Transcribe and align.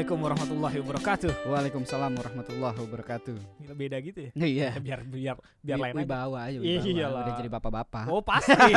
Assalamualaikum 0.00 0.32
warahmatullahi 0.32 0.76
wabarakatuh. 0.80 1.32
Waalaikumsalam 1.44 2.12
warahmatullahi 2.16 2.72
wabarakatuh. 2.72 3.36
Gila 3.60 3.74
beda 3.76 3.96
gitu 4.00 4.18
ya. 4.24 4.30
Iya. 4.32 4.68
biar 4.88 5.04
biar 5.04 5.36
biar 5.60 5.76
lain 5.76 5.92
aja. 5.92 6.00
wibawa 6.00 6.38
aja 6.48 6.56
Iya, 6.56 6.80
wibawa. 6.80 6.88
iyalah. 6.88 7.20
Udah 7.20 7.34
jadi 7.36 7.50
bapak-bapak. 7.52 8.04
Oh 8.08 8.24
pasti. 8.24 8.72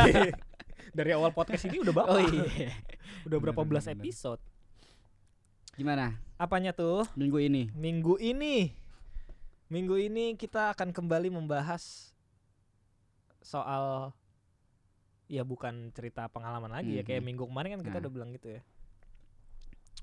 Dari 0.99 1.11
awal 1.15 1.31
podcast 1.31 1.63
ini 1.71 1.79
udah 1.79 1.95
bapak. 1.95 2.11
Oh 2.11 2.19
iya. 2.19 2.75
Udah 3.23 3.39
berapa 3.39 3.55
Bener, 3.55 3.71
belas 3.71 3.87
bener, 3.87 4.03
episode? 4.03 4.41
Gimana 5.79 6.19
Apanya 6.35 6.75
tuh? 6.75 7.07
minggu 7.15 7.39
ini? 7.39 7.71
Minggu 7.71 8.19
ini. 8.19 8.75
Minggu 9.71 9.95
ini 9.95 10.35
kita 10.35 10.75
akan 10.75 10.91
kembali 10.91 11.31
membahas 11.31 12.11
soal 13.39 14.11
ya 15.31 15.47
bukan 15.47 15.87
cerita 15.95 16.27
pengalaman 16.27 16.67
lagi 16.67 16.99
ya 16.99 17.03
kayak 17.07 17.23
Mhm. 17.23 17.27
minggu 17.31 17.43
kemarin 17.47 17.79
kan 17.79 17.87
kita 17.87 17.95
Nah. 17.95 18.03
udah 18.03 18.11
bilang 18.11 18.35
gitu 18.35 18.59
ya. 18.59 18.61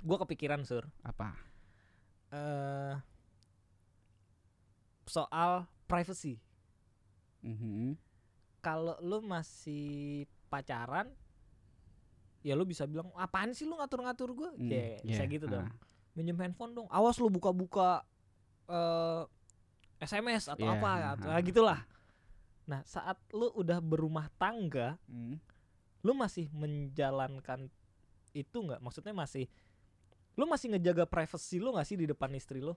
Gua 0.00 0.16
kepikiran 0.18 0.62
sur 0.62 0.84
Apa? 1.02 1.34
eh 2.30 2.94
soal 5.04 5.66
privacy. 5.84 6.38
Mhm. 7.42 7.98
kalau 8.60 8.94
lu 9.00 9.18
masih 9.20 10.22
pacaran 10.46 11.08
ya 12.40 12.52
lu 12.52 12.62
bisa 12.62 12.84
bilang 12.84 13.08
apaan 13.16 13.50
sih 13.50 13.64
lu 13.64 13.74
ngatur-ngatur 13.74 14.30
gue 14.30 14.50
Hmm, 14.54 14.68
ya 14.68 15.00
bisa 15.00 15.24
iya, 15.24 15.32
gitu 15.32 15.48
ah. 15.48 15.52
dong 15.56 15.66
minjem 16.12 16.36
handphone 16.36 16.72
dong 16.74 16.88
awas 16.88 17.16
lu 17.16 17.26
buka-buka 17.26 18.04
eh 18.68 19.24
SMS 19.98 20.46
atau 20.46 20.62
Iya, 20.62 20.76
apa 20.76 20.88
ah, 20.88 21.10
atau 21.16 21.28
ah. 21.32 21.40
gitulah 21.40 21.80
nah 22.62 22.84
saat 22.84 23.16
lu 23.32 23.48
udah 23.50 23.80
berumah 23.80 24.28
tangga 24.36 25.00
Hmm. 25.08 25.40
lu 26.00 26.12
masih 26.12 26.46
menjalankan 26.52 27.72
itu 28.30 28.56
nggak 28.56 28.78
maksudnya 28.78 29.16
masih 29.16 29.48
lu 30.40 30.48
masih 30.48 30.72
ngejaga 30.72 31.04
privacy 31.04 31.60
lu 31.60 31.76
nggak 31.76 31.84
sih 31.84 32.00
di 32.00 32.08
depan 32.08 32.32
istri 32.32 32.64
lu? 32.64 32.72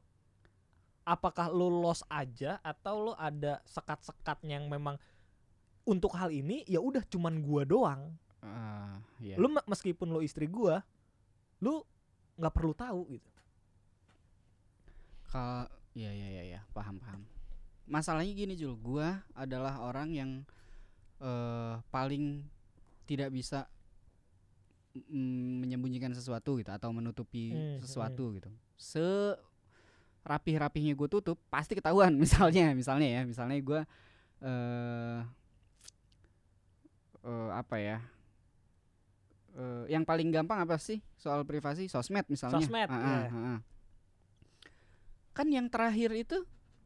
Apakah 1.07 1.47
lu 1.47 1.71
los 1.71 2.03
aja 2.11 2.59
atau 2.59 3.07
lu 3.07 3.13
ada 3.15 3.63
sekat-sekat 3.63 4.43
yang 4.43 4.67
memang 4.67 4.99
untuk 5.87 6.11
hal 6.19 6.27
ini 6.27 6.67
ya 6.67 6.83
udah 6.83 7.07
cuman 7.07 7.39
gua 7.39 7.63
doang? 7.63 8.11
Ah, 8.43 8.99
iya. 9.23 9.39
lu 9.39 9.47
me- 9.47 9.63
meskipun 9.63 10.11
lu 10.11 10.19
istri 10.19 10.51
gua 10.51 10.83
lu 11.63 11.79
nggak 12.35 12.51
perlu 12.51 12.75
tahu 12.75 13.15
gitu. 13.15 13.31
Kalau 15.31 15.71
ya 15.95 16.11
ya 16.11 16.27
ya 16.27 16.43
ya, 16.43 16.61
paham 16.75 16.99
paham. 16.99 17.23
Masalahnya 17.87 18.35
gini 18.35 18.59
Jul, 18.59 18.75
gua 18.75 19.23
adalah 19.31 19.79
orang 19.79 20.11
yang 20.11 20.31
eh 21.23 21.79
paling 21.87 22.43
tidak 23.07 23.31
bisa 23.31 23.71
mm, 24.95 25.61
menyembunyikan 25.61 26.13
sesuatu 26.13 26.57
gitu 26.57 26.69
atau 26.69 26.89
menutupi 26.89 27.51
Hmm, 27.51 27.77
sesuatu 27.79 28.33
gitu. 28.33 28.49
Se 28.75 29.33
rapih-rapihnya 30.21 30.93
gue 30.93 31.09
tutup 31.09 31.35
pasti 31.49 31.75
ketahuan 31.75 32.15
misalnya 32.23 32.71
misalnya 32.71 33.07
ya 33.09 33.21
misalnya 33.23 33.59
gua 33.59 33.81
eh 34.39 35.19
eh, 37.23 37.49
apa 37.51 37.75
ya 37.75 37.97
eh, 39.53 39.83
yang 39.91 40.03
paling 40.03 40.31
gampang 40.31 40.63
apa 40.63 40.79
sih 40.79 41.03
soal 41.15 41.43
privasi 41.43 41.87
sosmed 41.87 42.23
misalnya 42.27 42.63
Sosmed, 42.63 42.87
Ah, 42.87 42.95
ah, 42.95 43.03
iya. 43.03 43.27
ah, 43.27 43.47
ah. 43.55 43.59
kan 45.33 45.47
yang 45.47 45.67
terakhir 45.67 46.11
itu 46.13 46.37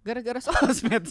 gara-gara 0.02 0.40
sosmed 0.48 1.06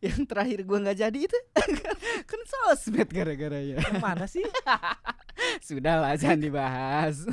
yang 0.00 0.24
terakhir 0.24 0.64
gua 0.64 0.80
nggak 0.80 0.98
jadi 0.98 1.18
itu 1.20 1.38
kan 2.30 2.40
sosmed 2.48 3.08
gara-gara 3.08 3.60
ya 3.60 3.76
yang 3.76 4.00
mana 4.00 4.24
sih 4.24 4.44
Sudahlah 5.64 6.16
jangan 6.20 6.40
dibahas. 6.40 7.24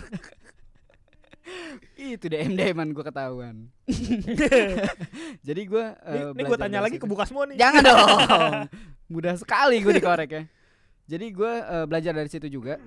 itu 1.99 2.27
DM 2.27 2.55
DM-an 2.55 2.91
gue 2.91 3.03
ketahuan. 3.03 3.71
Jadi 5.43 5.61
gue 5.63 5.85
ini, 6.07 6.19
ini 6.35 6.43
gua 6.43 6.57
tanya 6.59 6.79
lagi 6.83 6.99
ke 6.99 7.07
buka 7.07 7.23
semua 7.27 7.47
nih 7.47 7.59
Jangan 7.59 7.81
dong. 7.83 8.07
Mudah 9.11 9.35
sekali 9.35 9.79
gue 9.79 9.91
dikorek 9.91 10.29
ya. 10.31 10.43
Jadi 11.07 11.25
gue 11.31 11.51
belajar 11.87 12.11
dari 12.15 12.29
situ 12.31 12.47
juga. 12.47 12.79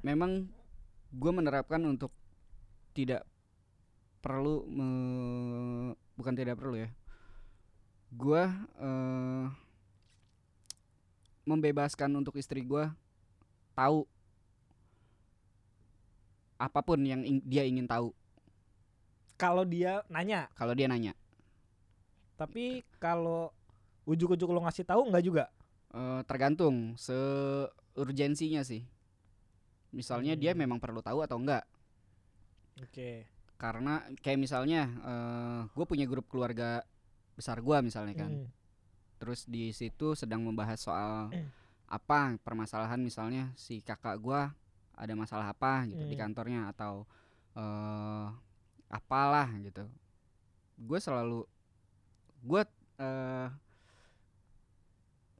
Memang 0.00 0.48
gue 1.12 1.32
menerapkan 1.32 1.80
untuk 1.84 2.12
tidak 2.92 3.24
perlu 4.20 4.64
me- 4.68 5.96
bukan 6.12 6.32
tidak 6.32 6.60
perlu 6.60 6.80
ya. 6.80 6.88
Gue 8.08 8.42
eh, 8.78 9.44
membebaskan 11.44 12.12
untuk 12.12 12.36
istri 12.36 12.60
gue 12.60 12.84
tahu 13.72 14.04
apa 16.58 16.80
pun 16.82 16.98
yang 17.00 17.22
ing- 17.22 17.44
dia 17.46 17.62
ingin 17.62 17.86
tahu 17.86 18.10
kalau 19.38 19.62
dia 19.62 20.02
nanya 20.10 20.50
kalau 20.52 20.74
dia 20.74 20.90
nanya. 20.90 21.14
tapi 22.34 22.82
kalau 22.98 23.54
ujuk-ujuk 24.04 24.50
lo 24.50 24.62
ngasih 24.62 24.84
tahu 24.84 25.08
nggak 25.08 25.24
juga 25.24 25.46
Eh, 25.88 26.20
tergantung 26.28 27.00
seurgensinya 27.00 28.60
sih. 28.60 28.84
Misalnya 29.88 30.36
dia 30.36 30.52
Hmm. 30.52 30.60
memang 30.60 30.76
perlu 30.76 31.00
tahu 31.00 31.24
atau 31.24 31.40
enggak. 31.40 31.64
oke 32.76 33.24
Karena 33.56 34.04
kayak 34.20 34.36
misalnya 34.36 34.84
gue 35.72 35.86
punya 35.88 36.04
grup 36.04 36.28
keluarga 36.28 36.84
besar 37.38 37.62
gua 37.62 37.78
misalnya 37.78 38.18
kan. 38.18 38.32
Hmm. 38.34 38.50
Terus 39.18 39.46
di 39.46 39.70
situ 39.70 40.12
sedang 40.12 40.42
membahas 40.42 40.78
soal 40.78 41.30
Hmm. 41.30 41.48
apa 41.86 42.36
permasalahan 42.42 42.98
misalnya 42.98 43.54
si 43.54 43.78
kakak 43.80 44.18
gua 44.18 44.50
ada 44.92 45.14
masalah 45.14 45.48
apa 45.48 45.86
gitu 45.86 46.02
di 46.02 46.18
Hmm. 46.18 46.22
kantornya 46.26 46.60
atau 46.68 47.06
eh 47.54 48.26
apalah 48.88 49.46
gitu. 49.60 49.86
Gue 50.76 50.98
selalu 50.98 51.46
gue 52.40 52.62
eh 52.98 53.48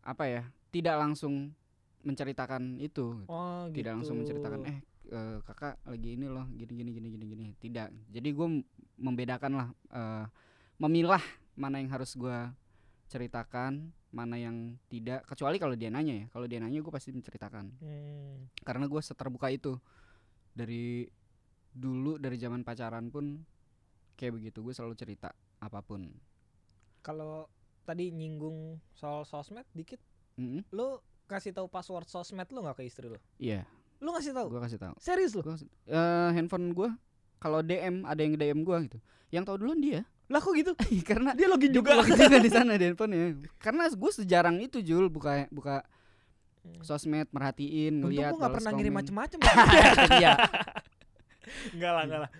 apa 0.02 0.24
ya 0.24 0.42
tidak 0.70 0.96
langsung 0.96 1.52
menceritakan 2.00 2.78
itu 2.78 3.18
gitu. 3.18 3.28
oh 3.28 3.68
gitu 3.68 3.76
tidak 3.76 3.92
langsung 4.00 4.16
menceritakan 4.18 4.60
eh 4.64 4.78
eh, 5.08 5.36
kakak 5.44 5.76
lagi 5.84 6.16
ini 6.16 6.26
loh 6.26 6.46
gini 6.50 6.72
gini 6.72 6.90
gini 6.92 7.08
gini 7.10 7.24
gini 7.26 7.46
tidak 7.58 7.88
jadi 8.08 8.28
gue 8.32 8.48
membedakan 8.96 9.52
lah 9.54 9.68
eh, 9.90 10.24
memilah 10.78 11.20
mana 11.58 11.82
yang 11.82 11.90
harus 11.90 12.14
gua 12.14 12.54
ceritakan 13.08 13.90
mana 14.08 14.40
yang 14.40 14.76
tidak 14.88 15.24
kecuali 15.28 15.60
kalau 15.60 15.76
dia 15.76 15.92
nanya 15.92 16.24
ya. 16.24 16.26
Kalau 16.32 16.46
dia 16.48 16.60
nanya 16.60 16.80
gue 16.80 16.92
pasti 16.92 17.12
menceritakan. 17.12 17.66
Hmm. 17.80 18.48
karena 18.64 18.88
gue 18.88 19.00
seterbuka 19.00 19.52
itu. 19.52 19.76
Dari 20.52 21.04
dulu 21.68 22.16
dari 22.16 22.40
zaman 22.40 22.64
pacaran 22.64 23.12
pun 23.12 23.44
kayak 24.16 24.32
begitu. 24.32 24.64
Gue 24.64 24.72
selalu 24.72 24.96
cerita 24.96 25.28
apa 25.60 25.84
pun. 25.84 26.08
Kalau 27.04 27.48
tadi 27.84 28.12
nyinggung 28.12 28.80
soal 28.92 29.24
sosmed 29.24 29.64
dikit. 29.72 30.00
Mm-mm. 30.38 30.62
lu 30.70 31.02
kasih 31.26 31.50
tahu 31.50 31.66
password 31.66 32.06
sosmed 32.06 32.46
lu 32.54 32.62
nggak 32.62 32.78
ke 32.78 32.86
istri 32.86 33.10
lu? 33.10 33.18
Iya. 33.36 33.66
Lu 33.98 34.14
ngasih 34.14 34.30
tahu? 34.30 34.54
Gue 34.54 34.62
kasih 34.62 34.78
tahu. 34.78 34.94
Serius 35.02 35.34
lu? 35.34 35.42
Gua 35.42 35.58
kasih- 35.58 35.72
eh, 35.84 36.30
handphone 36.32 36.70
gue 36.70 36.88
kalau 37.42 37.58
DM 37.60 38.06
ada 38.06 38.20
yang 38.22 38.38
DM 38.38 38.60
gue 38.62 38.76
gitu. 38.86 38.98
Yang 39.34 39.44
tahu 39.50 39.56
duluan 39.58 39.80
dia 39.82 40.06
lah 40.28 40.40
kok 40.44 40.52
gitu? 40.54 40.72
Karena 41.08 41.32
dia 41.32 41.48
login 41.48 41.72
juga. 41.72 41.96
Login 41.96 42.16
juga 42.16 42.38
di 42.38 42.50
sana 42.56 42.76
di 42.76 42.84
handphonenya 42.92 43.26
karena 43.56 43.88
gue 43.88 44.10
sejarang 44.12 44.56
itu 44.60 44.84
Jul 44.84 45.08
buka 45.08 45.48
buka 45.48 45.80
sosmed 46.84 47.32
merhatiin 47.32 48.04
ngeliat 48.04 48.36
nggak 48.36 48.44
balas 48.44 48.56
pernah 48.60 48.72
ngirim 48.76 48.94
macem-macem. 48.94 49.38
Iya. 50.20 50.36
Enggak 51.72 51.92
lah, 51.96 52.02
enggak 52.04 52.20
lah. 52.28 52.30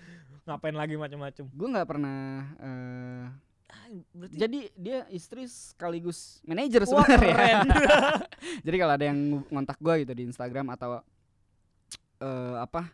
Ngapain 0.44 0.76
lagi 0.76 0.94
macem-macem? 1.00 1.44
gue 1.48 1.68
nggak 1.68 1.88
pernah 1.88 2.44
eh, 2.60 3.24
Ah, 3.68 3.84
berarti 4.16 4.32
jadi 4.32 4.60
dia 4.80 4.98
istri 5.12 5.44
sekaligus 5.44 6.40
manajer 6.48 6.88
sebenarnya. 6.88 7.68
jadi 8.64 8.76
kalau 8.80 8.92
ada 8.96 9.04
yang 9.04 9.44
ngontak 9.52 9.76
gue 9.76 10.08
gitu 10.08 10.12
di 10.16 10.24
Instagram 10.24 10.72
atau 10.72 11.04
eh, 12.16 12.56
apa 12.56 12.88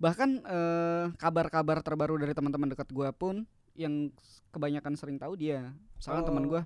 bahkan 0.00 0.40
eh, 0.40 1.04
kabar-kabar 1.20 1.84
terbaru 1.84 2.16
dari 2.16 2.32
teman-teman 2.32 2.72
dekat 2.72 2.88
gue 2.88 3.08
pun 3.12 3.44
yang 3.76 4.10
kebanyakan 4.50 4.96
sering 4.96 5.16
tahu 5.20 5.36
dia. 5.36 5.72
Misalkan 5.96 6.24
teman 6.24 6.44
Oh. 6.44 6.50
gue 6.56 6.62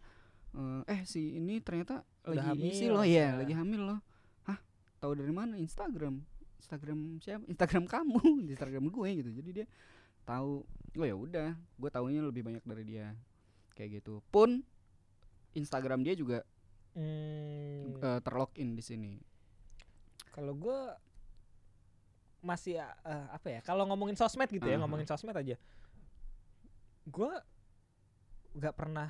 eh 0.90 1.06
si 1.06 1.38
ini 1.38 1.62
ternyata 1.62 2.02
Udah 2.26 2.42
lagi 2.54 2.74
isi 2.74 2.90
hamil, 2.90 2.94
loh. 2.98 3.04
Ya. 3.06 3.14
ya. 3.14 3.28
lagi 3.38 3.54
hamil 3.54 3.82
loh. 3.86 4.00
Hah? 4.46 4.58
Tahu 4.98 5.12
dari 5.14 5.30
mana? 5.30 5.54
Instagram. 5.58 6.22
Instagram 6.58 7.18
siapa? 7.22 7.44
Instagram 7.46 7.84
kamu. 7.86 8.20
Instagram 8.50 8.84
gue 8.90 9.08
gitu. 9.22 9.30
Jadi 9.30 9.50
dia 9.62 9.66
tahu. 10.26 10.66
Oh 10.98 11.06
ya 11.06 11.14
udah. 11.14 11.54
Gue 11.78 11.90
taunya 11.90 12.22
lebih 12.22 12.42
banyak 12.42 12.62
dari 12.66 12.82
dia. 12.86 13.14
Kayak 13.78 14.02
gitu. 14.02 14.22
Pun 14.30 14.62
Instagram 15.54 16.02
dia 16.02 16.14
juga 16.14 16.42
Hmm, 16.90 18.02
eh, 18.02 18.18
terlogin 18.18 18.74
di 18.74 18.82
sini. 18.82 19.14
Kalau 20.34 20.58
gua 20.58 20.98
masih 22.42 22.82
eh, 22.82 23.26
apa 23.30 23.46
ya? 23.46 23.60
Kalau 23.62 23.86
ngomongin 23.86 24.18
sosmed 24.18 24.50
gitu 24.50 24.66
ya, 24.66 24.74
Aha. 24.74 24.82
ngomongin 24.82 25.06
sosmed 25.06 25.36
aja. 25.36 25.54
Gua 27.06 27.40
nggak 28.50 28.74
pernah 28.74 29.08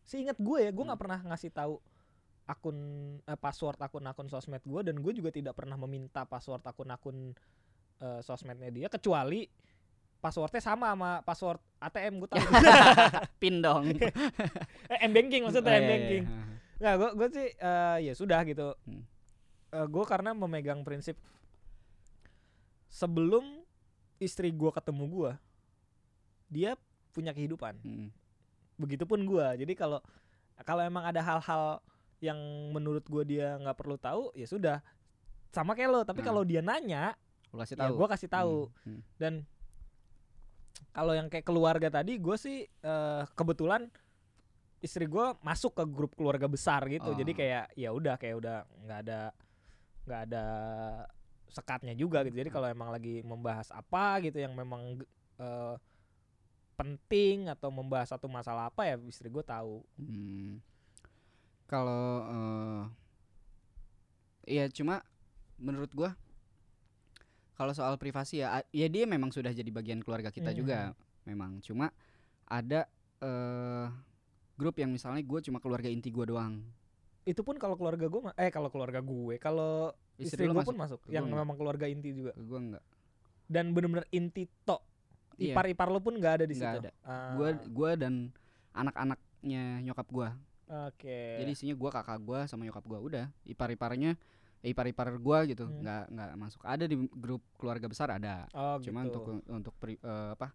Seingat 0.00 0.42
gue 0.42 0.58
ya, 0.58 0.70
gue 0.74 0.82
nggak 0.82 0.98
Hmm. 0.98 1.04
pernah 1.06 1.20
ngasih 1.22 1.54
tahu 1.54 1.78
akun 2.44 2.74
eh, 3.22 3.38
password 3.38 3.78
akun-akun 3.78 4.26
sosmed 4.26 4.58
gue 4.60 4.80
dan 4.82 4.98
gue 4.98 5.12
juga 5.14 5.30
tidak 5.30 5.54
pernah 5.54 5.78
meminta 5.78 6.26
password 6.26 6.66
akun-akun 6.66 7.30
eh, 8.02 8.20
sosmednya 8.20 8.74
dia 8.74 8.90
kecuali 8.90 9.46
passwordnya 10.18 10.58
sama 10.58 10.90
sama 10.90 11.10
password 11.22 11.62
ATM 11.78 12.18
gue 12.18 12.28
tahu 12.28 12.42
Pin 13.40 13.62
dong. 13.62 13.94
eh, 14.90 14.98
m 15.00 15.14
banking 15.14 15.46
maksudnya 15.46 15.62
Oh, 15.62 15.70
m 15.70 15.78
iya, 15.78 15.78
iya, 15.78 15.90
banking 15.94 16.24
iya. 16.26 16.42
Nggak, 16.82 16.94
gue 16.98 17.10
gue 17.14 17.28
sih 17.30 17.48
eh, 17.54 17.98
ya 18.02 18.12
sudah 18.12 18.40
gitu. 18.42 18.68
Hmm. 18.82 19.04
gue 19.70 20.04
karena 20.04 20.34
memegang 20.34 20.82
prinsip 20.82 21.14
sebelum 22.90 23.62
istri 24.18 24.50
gue 24.50 24.70
ketemu 24.74 25.04
gue, 25.06 25.32
dia 26.50 26.74
punya 27.10 27.30
kehidupan. 27.30 27.78
Hmm. 27.80 28.10
Begitupun 28.76 29.22
gue. 29.22 29.46
Jadi 29.62 29.72
kalau 29.72 30.02
kalau 30.60 30.82
emang 30.82 31.06
ada 31.06 31.18
hal-hal 31.18 31.80
yang 32.20 32.36
menurut 32.70 33.06
gue 33.06 33.24
dia 33.24 33.56
nggak 33.56 33.78
perlu 33.78 33.96
tahu, 33.96 34.34
ya 34.34 34.44
sudah. 34.44 34.78
Sama 35.50 35.72
kayak 35.72 35.90
lo. 35.90 36.00
Tapi 36.04 36.20
Nah. 36.20 36.26
kalau 36.26 36.42
dia 36.44 36.60
nanya, 36.60 37.16
Lu 37.50 37.58
kasih 37.58 37.74
ya 37.74 37.88
tahu. 37.88 37.94
gue 37.96 38.06
kasih 38.12 38.28
tahu. 38.28 38.56
Hmm, 38.84 38.90
hmm. 38.92 39.00
Dan 39.16 39.32
kalau 40.90 41.14
yang 41.14 41.30
kayak 41.30 41.46
keluarga 41.46 41.88
tadi, 41.88 42.18
gue 42.18 42.36
sih 42.36 42.66
eh, 42.66 43.22
kebetulan 43.32 43.86
istri 44.80 45.04
gue 45.04 45.36
masuk 45.40 45.76
ke 45.76 45.84
grup 45.86 46.12
keluarga 46.14 46.48
besar 46.48 46.84
gitu. 46.88 47.12
Jadi 47.12 47.32
Oh. 47.32 47.36
kayak 47.36 47.64
ya 47.74 47.90
udah 47.92 48.14
kayak 48.16 48.36
udah 48.38 48.56
nggak 48.84 48.98
ada 49.06 49.20
nggak 50.08 50.20
ada 50.28 50.44
sekatnya 51.48 51.94
juga 51.94 52.22
gitu. 52.22 52.36
Hmm. 52.36 52.42
Jadi 52.46 52.50
kalau 52.50 52.66
emang 52.66 52.90
lagi 52.90 53.20
membahas 53.22 53.68
apa 53.70 54.20
gitu 54.22 54.38
yang 54.38 54.54
memang 54.54 55.00
eh, 55.40 55.74
penting 56.80 57.52
atau 57.52 57.68
membahas 57.68 58.08
satu 58.08 58.24
masalah 58.24 58.72
apa 58.72 58.88
ya 58.88 58.96
istri 59.04 59.28
gue 59.28 59.44
tahu. 59.44 59.84
Hmm. 60.00 60.56
Kalau 61.68 62.04
eh, 62.24 62.82
iya 64.48 64.64
cuma 64.72 65.04
menurut 65.60 65.92
gua 65.92 66.16
kalau 67.54 67.76
soal 67.76 68.00
privasi 68.00 68.40
ya 68.40 68.64
ya 68.72 68.88
dia 68.88 69.04
memang 69.04 69.28
sudah 69.28 69.52
jadi 69.52 69.68
bagian 69.68 70.00
keluarga 70.00 70.32
kita 70.32 70.50
Hmm. 70.50 70.58
juga 70.58 70.78
memang 71.28 71.60
cuma 71.60 71.92
ada 72.48 72.88
eh 73.20 73.86
grup 74.56 74.80
yang 74.80 74.88
misalnya 74.90 75.20
gue 75.20 75.40
cuma 75.44 75.60
keluarga 75.60 75.86
inti 75.86 76.08
gua 76.08 76.24
doang 76.24 76.64
Itu 77.22 77.44
pun 77.44 77.60
kalau 77.60 77.76
keluarga 77.76 78.08
gue 78.08 78.20
eh 78.34 78.48
kalau 78.48 78.72
keluarga 78.72 79.04
gue, 79.04 79.36
kalau 79.36 79.92
istri, 80.16 80.48
lu 80.48 80.56
gue 80.56 80.64
pun 80.64 80.74
masuk 80.74 81.04
yang 81.12 81.28
memang 81.28 81.52
keluarga 81.54 81.84
inti 81.84 82.16
juga. 82.16 82.32
gue 82.32 82.58
enggak 82.58 82.84
Dan 83.44 83.76
bener-bener 83.76 84.08
inti 84.10 84.48
tok. 84.64 84.80
Iya. 85.40 85.52
Ipar-ipar 85.52 85.88
lo 85.88 85.98
pun 85.98 86.14
nggak 86.14 86.34
ada 86.34 86.44
di 86.44 86.52
Nggak 86.52 86.68
situ. 86.70 86.80
ada. 86.82 86.90
Ah. 87.00 87.32
gua 87.32 87.48
gua 87.66 87.90
dan 87.94 88.28
anak-anaknya 88.74 89.62
nyokap 89.82 90.06
gua 90.06 90.28
Oke. 90.86 91.20
jadi 91.36 91.50
isinya 91.50 91.74
gua 91.74 91.90
kakak 91.90 92.20
gua 92.20 92.40
sama 92.44 92.62
nyokap 92.62 92.84
gua 92.84 92.98
udah 92.98 93.26
ipar-iparnya 93.42 94.14
eh, 94.60 94.68
ipar-ipar 94.68 95.10
gua 95.16 95.42
gitu 95.44 95.64
Hmm. 95.64 95.80
nggak 95.80 96.04
nggak 96.08 96.30
masuk 96.36 96.62
ada 96.62 96.84
di 96.84 96.94
grup 97.10 97.42
keluarga 97.54 97.86
besar 97.86 98.12
ada 98.12 98.46
oh, 98.50 98.78
cuma 98.78 99.02
gitu. 99.02 99.16
untuk 99.16 99.24
untuk 99.48 99.74
pri- 99.76 99.98
eh, 99.98 100.30
apa 100.30 100.52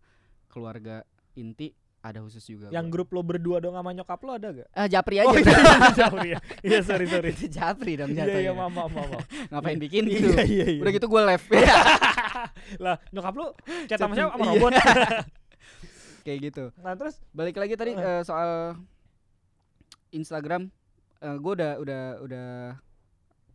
keluarga 0.47 1.03
inti 1.33 1.73
ada 1.99 2.21
khusus 2.21 2.45
juga 2.45 2.69
yang 2.69 2.85
gua. 2.85 2.93
grup 2.93 3.09
lo 3.11 3.21
berdua 3.21 3.57
dong 3.59 3.73
sama 3.73 3.89
nyokap 3.89 4.21
lo 4.21 4.31
ada 4.31 4.53
gak? 4.53 4.69
ah 4.71 4.85
japri 4.85 5.17
aja 5.17 5.25
Oh 5.25 5.35
iya, 5.35 5.57
sorry 5.99 6.29
ya. 6.29 6.39
Iya 6.61 6.79
sorry 6.79 7.05
sorry. 7.09 7.29
itu 7.33 7.45
japri 7.57 7.97
dong 7.97 8.09
Iya 8.09 8.23
jatuhnya 8.23 8.41
iya 8.45 8.53
maaf 8.53 8.71
maaf. 8.71 8.91
maaf. 8.93 9.21
ngapain 9.49 9.79
bikin 9.79 10.05
gitu 10.05 10.29
Iya 10.29 10.43
iya 10.45 10.65
iya. 10.69 10.79
udah 10.79 10.93
gitu 10.93 11.07
gue 11.09 11.21
live 11.25 11.45
Lah 12.83 12.95
nyokap 13.09 13.33
lo 13.33 13.47
chat 13.85 13.97
sama 13.97 14.13
siapa 14.13 14.33
sama 14.33 14.43
Iya. 14.43 14.51
robot. 14.53 14.71
kayak 16.25 16.39
gitu 16.43 16.65
nah 16.79 16.93
terus 16.93 17.21
balik 17.29 17.53
lagi 17.53 17.73
tadi 17.73 17.93
eh, 17.93 18.21
soal 18.21 18.73
Instagram 20.09 20.71
gue 21.21 21.51
udah 21.53 21.77
udah 21.77 22.03
udah 22.19 22.47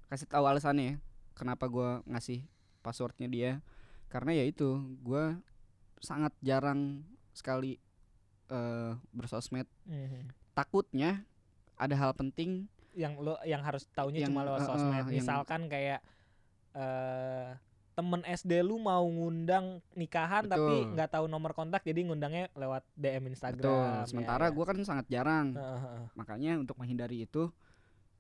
kasih 0.06 0.26
tahu 0.26 0.44
alasannya 0.44 0.84
ya 0.84 0.94
kenapa 1.32 1.66
gua 1.66 2.02
ngasih 2.04 2.42
passwordnya 2.81 3.26
dia 3.26 3.52
karena 4.06 4.34
ya 4.34 4.44
itu 4.44 4.75
gue 5.00 5.38
sangat 5.98 6.34
jarang 6.40 7.02
sekali 7.31 7.78
eh 8.46 8.92
bersosmed 9.10 9.66
Mhm. 9.84 10.31
takutnya 10.52 11.22
ada 11.75 11.94
hal 11.94 12.10
penting 12.12 12.66
yang 12.92 13.14
lo 13.16 13.38
yang 13.42 13.62
harus 13.62 13.87
taunya 13.88 14.22
Yang, 14.22 14.31
cuma 14.31 14.42
lewat 14.42 14.58
eh, 14.58 14.62
eh, 14.62 14.69
sosmed. 14.69 14.94
yang- 15.00 15.10
Misalkan 15.14 15.60
kayak 15.66 16.00
eh 16.72 17.50
temen 17.92 18.22
SD 18.22 18.60
lu 18.60 18.76
mau 18.76 19.02
ngundang 19.02 19.78
nikahan 19.92 20.44
tapi 20.44 20.62
Betul. 20.81 20.94
nggak 20.94 21.10
tahu 21.10 21.26
nomor 21.26 21.52
kontak 21.52 21.82
jadi 21.82 22.00
ngundangnya 22.02 22.48
lewat 22.54 22.87
DM 22.94 23.28
Instagram. 23.28 23.60
betul 23.60 23.84
ya, 23.84 24.06
sementara 24.06 24.44
ya. 24.44 24.52
gue 24.52 24.64
kan 24.64 24.76
sangat 24.81 25.06
jarang 25.06 25.46
heeh. 25.52 26.02
makanya 26.14 26.52
untuk 26.56 26.75
menghindari 26.75 27.22
itu 27.22 27.50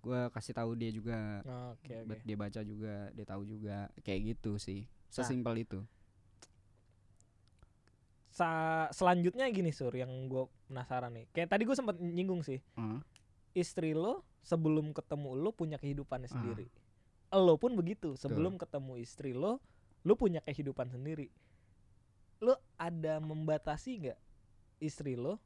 gue 0.00 0.20
kasih 0.30 0.52
tahu 0.52 0.74
dia 0.74 0.90
juga 0.90 1.40
oke. 1.76 1.96
buat 2.04 2.20
dia 2.20 2.36
baca 2.36 2.60
juga 2.62 2.94
dia 3.10 3.24
tahu 3.24 3.42
juga 3.44 3.76
kayak 4.00 4.20
gitu 4.34 4.56
sih 4.56 4.84
Nah. 4.84 5.12
sesimpel 5.18 5.54
itu 5.58 5.80
Sa 8.30 8.48
selanjutnya 8.90 9.50
gini 9.50 9.68
sur 9.68 9.90
yang 9.90 10.08
gue 10.24 10.46
penasaran 10.64 11.10
nih. 11.10 11.26
Kayak 11.30 11.50
tadi 11.50 11.62
gue 11.62 11.74
sempat 11.74 11.98
nyinggung 11.98 12.40
sih. 12.40 12.62
Heeh. 12.74 13.00
istri 13.52 13.90
lo 13.90 14.22
sebelum 14.40 14.94
ketemu 14.94 15.34
lo 15.34 15.50
punya 15.50 15.74
kehidupannya 15.74 16.30
Ah. 16.30 16.32
sendiri. 16.32 16.70
Lo 17.30 17.54
pun 17.54 17.78
begitu, 17.78 18.18
sebelum 18.18 18.58
ketemu 18.58 18.98
istri 18.98 19.30
lo, 19.30 19.62
lo 20.02 20.18
punya 20.18 20.42
kehidupan 20.42 20.90
sendiri. 20.90 21.30
Lo 22.42 22.58
ada 22.74 23.22
membatasi 23.22 23.90
nggak 24.02 24.20
istri 24.82 25.14
lo 25.14 25.38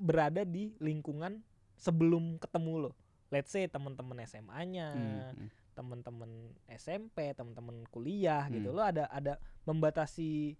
berada 0.00 0.42
di 0.42 0.74
lingkungan 0.82 1.38
sebelum 1.78 2.42
ketemu 2.42 2.88
lo? 2.88 2.92
Let's 3.30 3.54
say 3.54 3.70
teman-teman 3.70 4.26
SMA-nya, 4.26 4.88
Hmm, 4.94 5.30
hmm. 5.38 5.48
teman-teman 5.74 6.30
SMP, 6.70 7.30
teman-teman 7.34 7.86
kuliah 7.94 8.46
gitu. 8.50 8.74
Hmm. 8.74 8.76
Lo 8.78 8.82
ada 8.82 9.06
ada 9.06 9.38
membatasi 9.66 10.58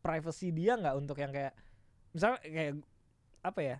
privacy 0.00 0.48
dia 0.54 0.80
nggak 0.80 0.96
untuk 0.96 1.20
yang 1.20 1.32
kayak 1.34 1.52
misalnya 2.16 2.40
kayak 2.40 2.72
apa 3.44 3.60
ya? 3.60 3.76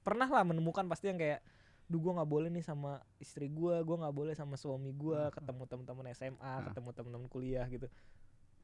Pernah 0.00 0.28
lah 0.30 0.44
menemukan 0.46 0.86
pasti 0.88 1.10
yang 1.12 1.20
kayak 1.20 1.44
duh 1.86 1.96
gue 1.96 2.12
nggak 2.12 2.26
boleh 2.26 2.48
nih 2.48 2.60
sama 2.60 2.98
istri 3.16 3.46
gue, 3.48 3.74
gue 3.78 3.96
nggak 3.96 4.10
boleh 4.12 4.34
sama 4.34 4.54
suami 4.54 4.90
gue 4.90 5.14
Hmm. 5.16 5.30
ketemu 5.32 5.62
teman-teman 5.64 6.06
SMA, 6.10 6.34
Ah. 6.40 6.62
ketemu 6.64 6.90
teman-teman 6.92 7.28
kuliah 7.28 7.66
gitu. 7.66 7.86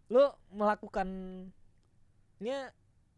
Lo 0.09 0.35
melakukannya 0.51 1.53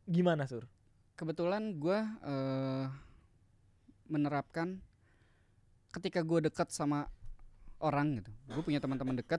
gimana 0.05 0.45
sur? 0.45 0.69
kebetulan 1.15 1.79
gue 1.79 1.95
eh 2.23 2.87
menerapkan 4.05 4.83
ketika 5.91 6.21
gue 6.21 6.43
dekat 6.43 6.69
sama 6.69 7.07
orang 7.79 8.19
gitu 8.19 8.35
gue 8.51 8.63
punya 8.63 8.83
teman-teman 8.83 9.15
dekat 9.15 9.39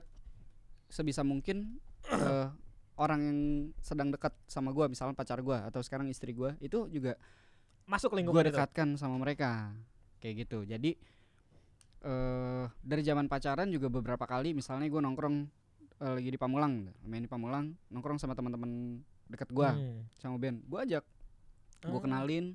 sebisa 0.88 1.20
mungkin 1.20 1.76
eh, 2.08 2.48
orang 2.96 3.20
yang 3.20 3.38
sedang 3.78 4.08
dekat 4.08 4.32
sama 4.46 4.72
gue 4.72 4.88
misalnya 4.88 5.12
pacar 5.12 5.36
gue 5.38 5.52
atau 5.52 5.84
sekarang 5.84 6.08
istri 6.08 6.32
gue 6.32 6.56
itu 6.58 6.88
juga 6.88 7.20
Masuk 7.84 8.10
gue 8.10 8.24
lingkungan 8.24 8.40
itu? 8.42 8.50
dekatkan 8.50 8.96
sama 8.96 9.20
mereka 9.20 9.76
kayak 10.18 10.34
gitu 10.42 10.62
jadi 10.62 10.90
eh 12.02 12.64
dari 12.80 13.02
zaman 13.02 13.26
pacaran 13.26 13.66
juga 13.66 13.88
beberapa 13.88 14.22
kali 14.22 14.52
misalnya 14.52 14.86
gue 14.86 15.00
nongkrong 15.00 15.36
eh, 15.98 16.12
lagi 16.14 16.28
di 16.28 16.36
Pamulang 16.36 16.92
main 17.02 17.20
di 17.20 17.26
Pamulang 17.26 17.74
nongkrong 17.88 18.16
sama 18.16 18.32
teman-teman 18.32 19.00
dekat 19.26 19.50
gue 19.50 19.66
Hmm. 19.66 20.06
sama 20.14 20.36
Ben 20.36 20.60
gue 20.60 20.78
ajak 20.80 21.02
gue 21.82 21.92
Oh. 21.92 22.00
kenalin 22.00 22.54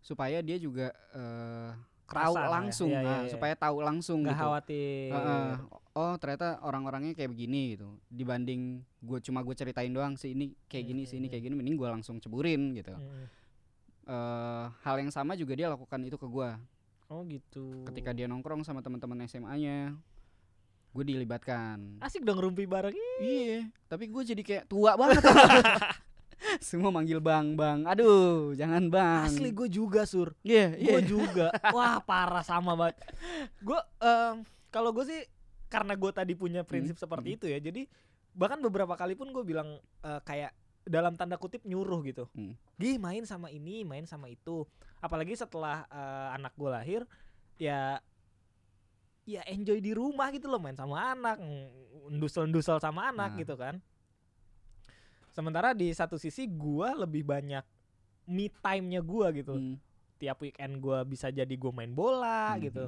supaya 0.00 0.40
dia 0.40 0.56
juga 0.56 0.90
eh 1.10 1.72
tahu 2.06 2.34
ya. 2.34 2.50
langsung 2.50 2.90
Iya, 2.90 2.98
iya, 2.98 3.06
nah, 3.06 3.20
iya. 3.22 3.30
supaya 3.30 3.54
tahu 3.54 3.76
langsung 3.80 4.18
nggak 4.20 4.34
gitu 4.34 4.42
khawatir. 4.42 5.10
Heeh. 5.12 5.48
oh 5.92 6.14
ternyata 6.16 6.58
orang-orangnya 6.60 7.14
kayak 7.14 7.30
begini 7.30 7.76
gitu 7.76 7.86
dibanding 8.08 8.82
gue 8.98 9.18
cuma 9.20 9.40
gue 9.40 9.54
ceritain 9.54 9.86
doang 9.88 10.14
sih 10.14 10.32
ini 10.32 10.50
kayak 10.66 10.84
gini 10.86 11.02
sih 11.04 11.16
ini 11.16 11.28
Hmm, 11.28 11.32
kayak 11.32 11.44
gini 11.44 11.54
mending 11.54 11.76
gue 11.76 11.86
langsung 11.86 12.18
ceburin 12.18 12.74
gitu 12.74 12.90
Hmm. 12.90 13.26
eh 14.08 14.64
hal 14.82 14.96
yang 14.98 15.12
sama 15.12 15.32
juga 15.34 15.54
dia 15.54 15.68
lakukan 15.68 16.02
itu 16.02 16.16
ke 16.16 16.26
gue 16.26 16.50
Oh 17.10 17.26
gitu. 17.26 17.82
ketika 17.84 18.10
dia 18.10 18.24
nongkrong 18.24 18.62
sama 18.62 18.80
teman-teman 18.80 19.26
SMA-nya 19.26 19.98
gue 20.90 21.04
dilibatkan 21.04 21.98
asik 21.98 22.22
dong 22.22 22.38
rumpi 22.38 22.66
bareng. 22.66 22.94
iya 23.18 23.66
tapi 23.86 24.06
gue 24.06 24.22
jadi 24.24 24.42
kayak 24.42 24.64
tua 24.66 24.94
banget 24.94 25.22
semua 26.62 26.88
manggil 26.88 27.18
bang 27.18 27.52
bang 27.52 27.82
aduh 27.84 28.54
jangan 28.54 28.86
bang 28.86 29.26
Asli 29.26 29.50
gue 29.50 29.68
juga 29.68 30.02
sur. 30.02 30.34
iya 30.40 30.74
iya 30.74 30.96
Gue 30.96 31.02
juga. 31.04 31.50
Wah 31.70 32.00
parah 32.00 32.42
sama 32.42 32.74
banget. 32.74 32.96
Gue 33.60 33.78
em, 34.00 34.42
kalau 34.70 34.90
gue 34.90 35.04
sih 35.04 35.20
karena 35.66 35.94
gue 35.94 36.10
tadi 36.10 36.32
punya 36.34 36.62
prinsip 36.62 36.94
Hmm, 36.94 37.02
seperti 37.06 37.28
itu 37.34 37.46
ya. 37.46 37.58
Jadi 37.60 37.86
bahkan 38.32 38.58
beberapa 38.58 38.94
kali 38.94 39.14
pun 39.14 39.30
gue 39.30 39.42
bilang 39.42 39.78
eh, 40.00 40.20
kayak 40.22 40.50
dalam 40.84 41.14
tanda 41.14 41.36
kutip 41.36 41.62
nyuruh 41.62 42.00
gitu. 42.02 42.24
Hmm. 42.32 42.56
Gih 42.76 42.96
main 42.96 43.22
sama 43.24 43.48
ini, 43.48 43.84
main 43.84 44.04
sama 44.04 44.28
itu. 44.28 44.64
Apalagi 44.98 45.34
setelah 45.34 45.84
eh, 45.86 46.28
anak 46.34 46.52
gue 46.54 46.70
lahir, 46.70 47.00
ya 47.56 48.00
ya 49.24 49.44
enjoy 49.46 49.78
di 49.78 49.92
rumah 49.92 50.32
gitu 50.32 50.48
loh 50.48 50.58
main 50.58 50.74
sama 50.74 51.12
anak, 51.12 51.38
ndusel-ndusel 52.10 52.80
sama 52.80 53.12
anak 53.12 53.34
Nah. 53.34 53.38
gitu 53.38 53.54
kan. 53.54 53.78
Sementara 55.30 55.70
di 55.70 55.94
satu 55.94 56.18
sisi 56.18 56.50
gua 56.50 56.90
lebih 56.96 57.22
banyak 57.22 57.62
me 58.26 58.50
time-nya 58.50 59.00
gua 59.00 59.30
gitu. 59.30 59.54
Hmm. 59.54 59.78
tiap 60.16 60.36
weekend 60.44 60.84
gua 60.84 61.00
bisa 61.00 61.32
jadi 61.32 61.48
gua 61.56 61.72
main 61.72 61.96
bola 61.96 62.52
Mhm. 62.52 62.60
gitu 62.60 62.84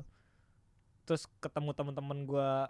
terus 1.02 1.24
ketemu 1.40 1.72
temen-temen 1.72 2.28
gua 2.28 2.68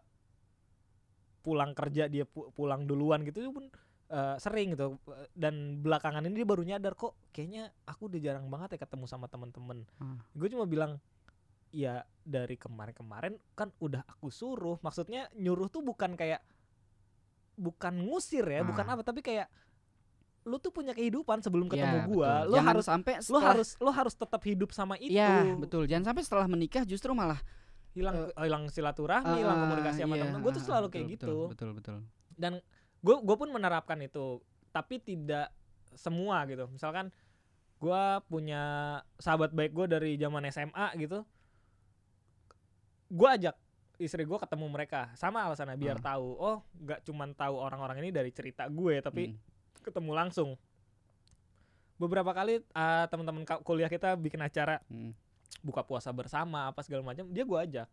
pulang 1.42 1.74
kerja 1.74 2.06
dia 2.06 2.22
pu- 2.22 2.54
pulang 2.54 2.86
duluan 2.86 3.26
gitu 3.26 3.42
itu 3.42 3.50
pun 3.50 3.66
eh, 4.12 4.36
sering 4.36 4.76
gitu 4.76 5.00
dan 5.32 5.54
belakangan 5.78 6.20
ini 6.22 6.36
dia 6.36 6.44
baru 6.44 6.62
nyadar 6.62 6.92
kok 6.92 7.16
kayaknya 7.30 7.72
aku 7.82 8.06
udah 8.06 8.20
jarang 8.20 8.46
banget 8.46 8.76
ya 8.76 8.84
ketemu 8.84 9.04
sama 9.06 9.24
temen-temen 9.24 9.88
Ah. 9.96 10.20
gue 10.30 10.48
cuma 10.48 10.64
bilang 10.64 11.00
ya 11.70 12.04
dari 12.20 12.54
kemarin-kemarin 12.54 13.40
kan 13.52 13.72
udah 13.78 14.04
aku 14.04 14.28
suruh 14.28 14.76
maksudnya 14.78 15.32
nyuruh 15.34 15.66
tuh 15.66 15.80
bukan 15.80 16.12
kayak 16.12 16.44
bukan 17.54 17.94
ngusir 18.02 18.44
ya 18.44 18.60
bukan 18.62 18.84
Ah. 18.84 18.92
apa 18.92 19.02
tapi 19.02 19.20
kayak 19.20 19.48
lu 20.42 20.58
tuh 20.58 20.68
punya 20.68 20.90
kehidupan 20.90 21.38
sebelum 21.38 21.70
ketemu 21.70 21.96
Ya, 21.96 22.04
gua 22.04 22.30
betul. 22.34 22.44
lu 22.44 22.54
Jangan 22.58 22.68
harus 22.68 22.86
sampai 22.86 23.14
lu 23.14 23.22
setelah- 23.22 23.46
harus 23.48 23.68
lu 23.78 23.90
harus 23.90 24.14
tetap 24.14 24.42
hidup 24.42 24.70
sama 24.70 24.98
itu 24.98 25.14
Iya, 25.14 25.54
betul. 25.54 25.86
Jangan 25.86 26.04
sampai 26.04 26.22
setelah 26.22 26.46
menikah 26.46 26.82
justru 26.82 27.14
malah 27.14 27.38
hilang 27.92 28.26
hilang 28.34 28.64
silaturahmi 28.66 29.38
hilang 29.38 29.54
Ah, 29.54 29.62
komunikasi 29.62 29.98
sama 30.00 30.16
iya, 30.16 30.22
temen 30.26 30.38
gue 30.40 30.50
tuh 30.50 30.62
selalu 30.62 30.82
betul, 30.82 30.92
kayak 30.92 31.06
betul, 31.06 31.14
gitu 31.14 31.36
Betul, 31.48 31.70
betul. 31.72 31.96
dan 32.34 32.52
gue 33.02 33.16
gue 33.18 33.36
pun 33.36 33.50
menerapkan 33.50 33.98
itu 33.98 34.38
tapi 34.70 34.96
tidak 34.96 35.50
semua 35.92 36.46
gitu 36.46 36.64
misalkan 36.66 37.10
gue 37.76 38.02
punya 38.26 38.62
sahabat 39.18 39.50
baik 39.50 39.74
gue 39.74 39.86
dari 39.90 40.10
zaman 40.14 40.46
SMA 40.48 40.94
gitu 40.96 41.26
gue 43.10 43.28
ajak 43.28 43.58
istri 43.98 44.24
gue 44.24 44.38
ketemu 44.38 44.66
mereka 44.66 45.10
sama 45.14 45.44
alasannya 45.44 45.76
biar 45.76 45.98
Ah. 45.98 46.14
tahu 46.14 46.28
oh 46.32 46.58
nggak 46.74 47.04
cuman 47.04 47.34
tahu 47.34 47.54
orang-orang 47.54 48.00
ini 48.00 48.10
dari 48.10 48.30
cerita 48.30 48.66
gue 48.66 48.98
tapi 48.98 49.30
Mm. 49.30 49.38
ketemu 49.82 50.10
langsung 50.14 50.54
beberapa 51.98 52.32
kali 52.32 52.62
ah, 52.72 53.06
teman-teman 53.06 53.42
kuliah 53.62 53.86
kita 53.86 54.14
bikin 54.16 54.40
acara 54.40 54.80
Mm. 54.88 55.12
buka 55.60 55.82
puasa 55.82 56.10
bersama 56.10 56.66
apa 56.66 56.80
segala 56.80 57.04
macam 57.04 57.28
dia 57.28 57.44
gue 57.44 57.58
ajak 57.60 57.86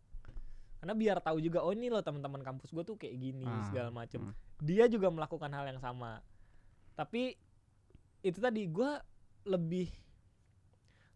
karena 0.80 0.94
biar 0.94 1.16
tahu 1.20 1.38
juga 1.38 1.60
oh 1.60 1.70
ini 1.70 1.86
loh 1.86 2.00
teman-teman 2.00 2.40
kampus 2.40 2.68
gue 2.70 2.82
tuh 2.82 2.96
kayak 2.96 3.14
gini 3.14 3.44
Ah, 3.44 3.64
segala 3.64 3.88
macam 3.90 4.20
ah. 4.26 4.34
dia 4.58 4.84
juga 4.86 5.08
melakukan 5.08 5.50
hal 5.50 5.68
yang 5.68 5.78
sama 5.78 6.24
tapi 6.94 7.36
itu 8.20 8.36
tadi 8.36 8.64
gue 8.64 8.90
lebih 9.44 9.88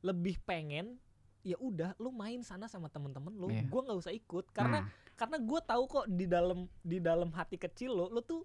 lebih 0.01 0.37
pengen 0.43 1.01
ya 1.41 1.57
udah 1.59 1.93
lu 1.99 2.09
main 2.09 2.41
sana 2.41 2.65
sama 2.65 2.89
temen-temen 2.89 3.33
lu 3.33 3.49
Iya. 3.49 3.65
gue 3.65 3.81
nggak 3.83 3.99
usah 3.99 4.13
ikut 4.13 4.49
karena 4.51 4.81
Nah, 4.81 4.89
karena 5.15 5.37
gue 5.39 5.61
tahu 5.63 5.83
kok 5.87 6.07
di 6.09 6.27
dalam 6.27 6.59
di 6.81 6.99
dalam 6.99 7.29
hati 7.31 7.57
kecil 7.57 7.93
lo 7.95 8.09
lu 8.09 8.21
tuh 8.21 8.45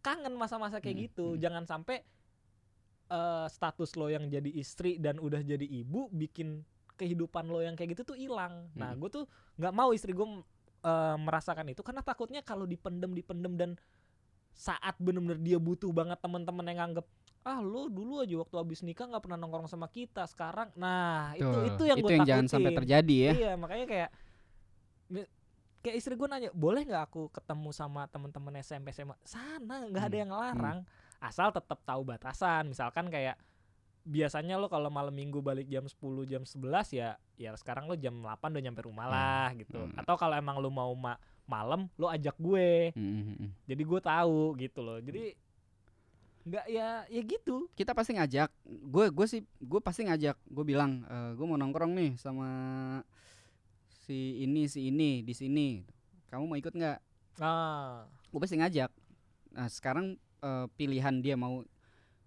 kangen 0.00 0.32
masa-masa 0.34 0.76
kayak 0.78 0.92
Hmm, 0.94 1.04
gitu 1.06 1.26
hmm. 1.30 1.40
jangan 1.40 1.64
sampai 1.64 2.04
eh, 3.06 3.46
status 3.46 3.92
lo 3.94 4.08
yang 4.08 4.26
jadi 4.26 4.50
istri 4.50 4.96
dan 4.96 5.16
udah 5.16 5.40
jadi 5.40 5.64
ibu 5.64 6.08
bikin 6.10 6.64
kehidupan 6.94 7.44
lo 7.44 7.60
yang 7.60 7.74
kayak 7.74 7.92
gitu 7.92 8.04
tuh 8.06 8.16
hilang 8.16 8.68
nah 8.72 8.90
Hmm. 8.90 9.00
gue 9.00 9.10
tuh 9.12 9.24
nggak 9.58 9.74
mau 9.74 9.90
istri 9.94 10.10
gue 10.12 10.26
merasakan 11.16 11.72
itu 11.72 11.80
karena 11.80 12.04
takutnya 12.04 12.44
kalau 12.44 12.68
dipendem 12.68 13.16
dipendem 13.16 13.56
dan 13.56 13.70
saat 14.52 14.94
bener-bener 15.00 15.40
dia 15.40 15.58
butuh 15.58 15.88
banget 15.90 16.20
teman-teman 16.20 16.62
yang 16.68 16.78
nganggep 16.84 17.06
ah 17.44 17.60
lo 17.60 17.88
dulu 17.88 18.20
aja 18.24 18.36
waktu 18.40 18.56
habis 18.56 18.80
nikah 18.84 19.04
nggak 19.08 19.24
pernah 19.24 19.36
nongkrong 19.40 19.68
sama 19.68 19.88
kita 19.88 20.24
sekarang 20.28 20.72
nah 20.76 21.32
itu 21.36 21.44
betul. 21.44 21.68
itu 21.72 21.82
yang 21.88 21.96
gue 22.00 22.10
jangan 22.24 22.46
sampai 22.48 22.70
takutin. 22.72 22.78
terjadi 22.84 23.16
ya. 23.16 23.32
Iya, 23.32 23.52
makanya 23.56 23.86
kayak 23.88 24.10
kayak 25.84 25.96
istri 26.00 26.16
gue 26.16 26.24
nanya, 26.24 26.48
boleh 26.56 26.80
nggak 26.88 27.12
aku 27.12 27.28
ketemu 27.28 27.68
sama 27.76 28.08
teman-teman 28.08 28.56
SMP 28.64 28.88
SMA? 28.96 29.16
Sana 29.28 29.84
nggak 29.84 30.04
ada 30.08 30.16
Hmm, 30.16 30.22
yang 30.24 30.32
larang, 30.32 30.78
asal 31.20 31.52
tetap 31.52 31.84
tahu 31.84 32.02
batasan. 32.08 32.72
Misalkan 32.72 33.12
kayak 33.12 33.36
biasanya 34.04 34.60
lo 34.60 34.68
kalau 34.68 34.92
malam 34.92 35.12
minggu 35.12 35.40
balik 35.40 35.64
jam 35.66 35.88
10 35.88 36.28
jam 36.28 36.42
11 36.44 36.92
ya 36.92 37.16
ya 37.40 37.50
sekarang 37.56 37.88
lo 37.88 37.96
jam 37.96 38.12
8 38.20 38.52
udah 38.52 38.62
nyampe 38.62 38.84
rumah 38.84 39.08
lah 39.08 39.48
gitu. 39.56 39.80
Hmm. 39.80 39.96
Atau 39.96 40.14
kalau 40.20 40.36
emang 40.36 40.60
lo 40.60 40.68
mau 40.68 40.92
ma- 40.92 41.18
malam 41.48 41.88
lo 41.96 42.12
ajak 42.12 42.36
gue. 42.36 42.92
Mm, 42.92 43.00
mm, 43.00 43.34
mm. 43.40 43.50
Jadi 43.64 43.82
gue 43.82 44.00
tahu 44.00 44.40
gitu 44.60 44.80
loh. 44.84 44.98
Jadi 45.00 45.32
nggak 46.44 46.66
ya 46.68 46.88
ya 47.08 47.22
gitu. 47.24 47.66
Kita 47.72 47.96
pasti 47.96 48.12
ngajak. 48.16 48.52
Gue 48.64 49.08
gue 49.08 49.26
sih 49.26 49.40
gue 49.42 49.80
pasti 49.80 50.04
ngajak. 50.04 50.36
Gue 50.46 50.64
bilang 50.68 51.04
gue 51.34 51.46
mau 51.48 51.56
nongkrong 51.56 51.96
nih 51.96 52.10
sama 52.20 52.48
si 54.04 54.44
ini 54.44 54.68
si 54.68 54.92
ini 54.92 55.24
di 55.24 55.32
sini. 55.32 55.80
Kamu 56.28 56.44
mau 56.44 56.60
ikut 56.60 56.76
nggak? 56.76 56.98
Ah, 57.40 58.06
gue 58.30 58.38
pasti 58.38 58.60
ngajak 58.60 58.92
nah 59.54 59.70
sekarang 59.70 60.18
eh, 60.42 60.66
pilihan 60.74 61.22
dia 61.22 61.38
mau 61.38 61.62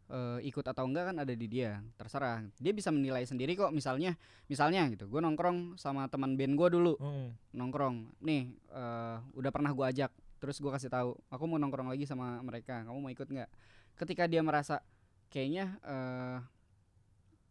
eh, 0.07 0.39
ikut 0.47 0.63
atau 0.63 0.87
enggak 0.87 1.11
kan 1.11 1.15
ada 1.23 1.33
di 1.35 1.47
dia 1.47 1.83
terserah 1.95 2.43
dia 2.57 2.71
bisa 2.71 2.89
menilai 2.91 3.23
sendiri 3.27 3.53
kok 3.55 3.71
misalnya 3.71 4.15
misalnya 4.47 4.87
gitu 4.91 5.07
gue 5.07 5.19
nongkrong 5.19 5.75
sama 5.75 6.07
teman 6.07 6.35
band 6.39 6.55
gue 6.55 6.67
dulu 6.71 6.93
mm, 6.99 7.53
nongkrong 7.55 8.17
nih 8.23 8.55
eh, 8.71 9.17
udah 9.35 9.51
pernah 9.51 9.71
gue 9.75 9.85
ajak 9.85 10.11
terus 10.37 10.61
gue 10.61 10.69
kasih 10.69 10.89
tahu 10.89 11.17
aku 11.27 11.43
mau 11.49 11.57
nongkrong 11.57 11.89
lagi 11.91 12.05
sama 12.07 12.39
mereka 12.45 12.85
kamu 12.85 12.97
mau 12.99 13.11
ikut 13.11 13.27
nggak 13.27 13.49
ketika 13.97 14.23
dia 14.29 14.41
merasa 14.45 14.79
kayaknya 15.27 15.75
eh, 15.83 16.37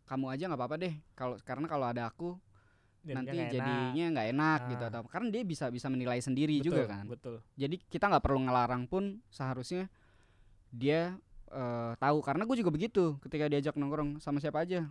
kamu 0.07 0.27
aja 0.31 0.45
nggak 0.47 0.61
apa-apa 0.61 0.77
deh 0.79 0.95
kalau 1.19 1.35
karena 1.43 1.67
kalau 1.67 1.87
ada 1.91 2.07
aku 2.07 2.39
jadinya 3.07 3.23
nanti 3.23 3.37
nggak 3.39 3.47
enak. 3.47 3.55
jadinya 3.55 4.05
nggak 4.15 4.29
enak 4.35 4.61
gitu 4.75 4.85
Ah. 4.87 4.91
atau 4.91 5.03
karena 5.07 5.29
dia 5.31 5.43
bisa 5.47 5.67
bisa 5.71 5.87
menilai 5.87 6.19
sendiri 6.19 6.59
Betul, 6.59 6.67
juga 6.67 6.83
kan 6.91 7.05
Betul. 7.07 7.37
jadi 7.55 7.77
kita 7.87 8.05
nggak 8.11 8.25
perlu 8.25 8.41
ngelarang 8.47 8.87
pun 8.91 9.23
seharusnya 9.31 9.87
dia 10.75 11.15
eh, 11.49 11.93
tahu 11.97 12.19
karena 12.21 12.43
gue 12.43 12.57
juga 12.57 12.71
begitu 12.71 13.05
ketika 13.21 13.47
diajak 13.47 13.75
nongkrong 13.75 14.19
sama 14.19 14.39
siapa 14.39 14.61
aja 14.61 14.87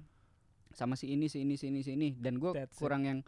sama 0.71 0.93
si 0.93 1.07
ini 1.09 1.25
si 1.25 1.41
ini 1.41 1.55
si 1.55 1.67
ini 1.67 1.79
si 1.79 1.93
ini 1.93 2.13
dan 2.13 2.35
gue 2.35 2.51
That's 2.51 2.71
it. 2.71 2.79
kurang 2.79 3.03
yang 3.03 3.19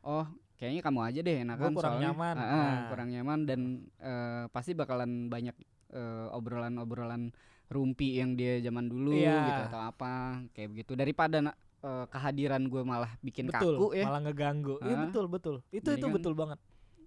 oh 0.00 0.24
kayaknya 0.54 0.80
kamu 0.80 1.00
aja 1.02 1.20
deh 1.20 1.36
enakan 1.38 1.70
kurang 1.70 1.94
soalnya 1.94 2.10
nyaman. 2.10 2.34
Nah. 2.34 2.78
kurang 2.88 3.08
nyaman 3.10 3.38
dan 3.44 3.60
eh, 3.98 4.44
pasti 4.48 4.72
bakalan 4.72 5.26
banyak 5.26 5.54
eh, 5.90 6.26
obrolan-obrolan 6.30 7.30
rumpi 7.68 8.16
yang 8.16 8.32
dia 8.32 8.56
zaman 8.58 8.88
dulu 8.88 9.12
Iya. 9.12 9.44
gitu 9.44 9.62
atau 9.68 9.80
apa 9.86 10.12
kayak 10.50 10.68
begitu 10.72 10.92
daripada 10.94 11.40
na- 11.42 11.56
eh, 11.78 12.04
kehadiran 12.06 12.64
gue 12.64 12.82
malah 12.82 13.12
bikin 13.20 13.46
betul, 13.46 13.76
kaku 13.76 13.86
ya 13.94 14.04
malah 14.04 14.22
ngeganggu. 14.22 14.80
Iya 14.80 14.94
Ah. 14.94 15.00
betul 15.04 15.24
betul. 15.26 15.56
Itu 15.70 15.88
itu 15.90 16.00
kan- 16.02 16.14
betul 16.14 16.32
banget. 16.32 16.58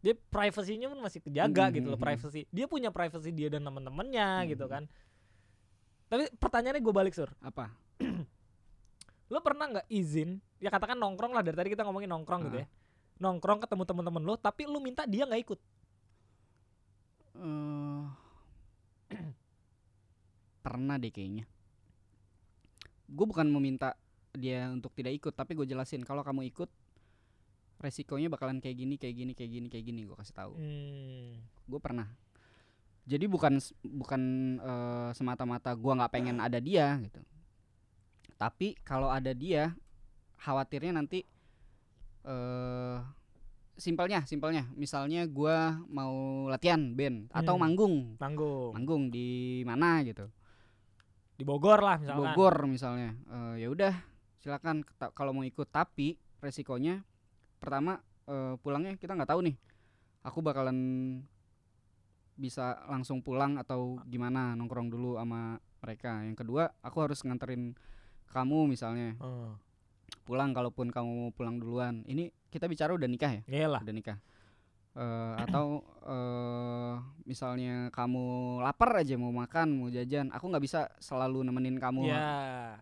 Dia 0.01 0.13
privasinya 0.17 0.87
pun 0.87 0.99
masih 0.99 1.19
kejaga 1.19 1.69
Mhm, 1.69 1.73
gitu 1.75 1.87
loh, 1.89 1.99
privacy. 1.99 2.49
Dia 2.49 2.65
punya 2.65 2.89
privacy 2.89 3.29
dia 3.29 3.49
dan 3.49 3.61
teman-temannya 3.61 4.29
gitu 4.47 4.65
Mhm. 4.65 4.71
kan. 4.71 4.83
Tapi 6.11 6.27
pertanyaannya 6.35 6.83
gue 6.83 6.91
balik 6.91 7.15
sur, 7.15 7.31
apa 7.39 7.71
lo 9.31 9.39
pernah 9.39 9.63
nggak 9.65 9.87
izin? 9.87 10.43
Ya 10.59 10.67
katakan 10.67 10.99
nongkrong 10.99 11.31
lah 11.31 11.39
dari 11.39 11.55
tadi 11.55 11.69
kita 11.71 11.87
ngomongin 11.87 12.11
nongkrong 12.11 12.51
gitu 12.51 12.59
Ah. 12.59 12.63
ya. 12.63 12.67
Nongkrong 13.17 13.63
ketemu 13.63 13.83
teman-teman 13.85 14.19
lo, 14.21 14.35
tapi 14.35 14.67
lo 14.67 14.77
minta 14.77 15.07
dia 15.07 15.23
nggak 15.23 15.41
ikut. 15.41 15.59
eh 17.33 18.03
pernah 20.61 20.95
deh 20.95 21.09
kayaknya 21.09 21.47
gue 23.07 23.25
bukan 23.25 23.47
meminta 23.49 23.95
dia 24.31 24.67
untuk 24.67 24.91
tidak 24.91 25.11
ikut 25.13 25.31
tapi 25.31 25.51
gue 25.53 25.63
jelasin 25.65 25.99
kalau 26.01 26.21
kamu 26.21 26.47
ikut 26.47 26.67
resikonya 27.77 28.27
bakalan 28.27 28.59
kayak 28.59 28.77
gini 28.77 28.95
kayak 28.95 29.15
gini 29.15 29.31
kayak 29.31 29.51
gini 29.51 29.67
kayak 29.67 29.85
gini 29.85 29.99
gue 30.05 30.13
kasih 30.13 30.31
tahu 30.33 30.53
Hmm. 30.53 31.39
gue 31.65 31.79
pernah 31.81 32.07
jadi 33.03 33.25
bukan 33.25 33.57
bukan 33.81 34.21
eh, 34.61 35.09
semata-mata 35.13 35.73
gue 35.73 35.91
nggak 35.97 36.11
pengen 36.13 36.37
ada 36.37 36.61
dia 36.61 36.97
gitu. 37.01 37.19
Tapi 38.37 38.73
kalau 38.81 39.09
ada 39.09 39.33
dia 39.33 39.73
khawatirnya 40.37 40.97
nanti 40.97 41.21
eh 42.25 42.97
simpelnya 43.77 44.21
simpelnya. 44.29 44.69
Misalnya 44.77 45.25
gue 45.25 45.57
mau 45.89 46.45
latihan 46.45 46.93
band 46.93 47.33
atau 47.33 47.57
Hmm. 47.57 47.61
manggung. 47.65 47.95
Manggung. 48.21 48.71
Manggung 48.77 49.03
di 49.09 49.61
mana 49.65 50.05
gitu. 50.05 50.29
Di 51.37 51.41
Bogor 51.41 51.81
lah 51.81 51.97
Di 51.97 52.05
misalkan. 52.05 52.21
Bogor 52.33 52.55
misalnya. 52.69 53.09
Eh, 53.29 53.65
ya 53.65 53.67
udah 53.73 53.93
silakan 54.37 54.85
kalau 55.17 55.33
mau 55.33 55.41
ikut. 55.41 55.65
Tapi 55.69 56.13
resikonya 56.41 57.01
pertama 57.57 57.97
eh, 58.29 58.53
pulangnya 58.61 58.93
kita 58.97 59.17
nggak 59.17 59.33
tahu 59.33 59.41
nih. 59.49 59.55
Aku 60.21 60.45
bakalan 60.45 60.77
bisa 62.33 62.79
langsung 62.87 63.19
pulang 63.19 63.55
atau 63.55 63.99
gimana 64.05 64.53
nongkrong 64.53 64.87
dulu 64.87 65.15
sama 65.15 65.55
mereka 65.79 66.21
yang 66.21 66.33
kedua 66.33 66.71
aku 66.79 66.97
harus 67.01 67.21
nganterin 67.21 67.73
kamu 68.29 68.67
misalnya 68.67 69.13
Hmm. 69.17 69.55
pulang 70.23 70.51
kalaupun 70.51 70.87
kamu 70.87 71.09
mau 71.09 71.31
pulang 71.31 71.57
duluan 71.57 72.03
ini 72.05 72.29
kita 72.47 72.65
bicara 72.65 72.91
udah 72.91 73.07
nikah 73.07 73.31
ya 73.31 73.41
Iyalah. 73.47 73.81
udah 73.81 73.95
nikah 73.95 74.17
Eh, 74.91 75.33
atau 75.39 75.87
eh 76.03 76.93
misalnya 77.23 77.87
kamu 77.89 78.59
lapar 78.59 78.99
aja 78.99 79.15
mau 79.15 79.31
makan 79.31 79.71
mau 79.71 79.87
jajan 79.87 80.27
aku 80.29 80.51
nggak 80.51 80.59
bisa 80.59 80.91
selalu 80.99 81.47
nemenin 81.47 81.79
kamu 81.79 82.11
Ya. 82.11 82.75